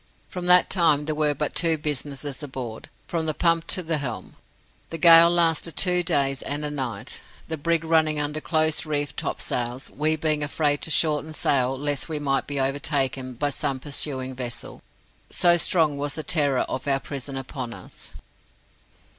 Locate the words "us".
17.71-18.09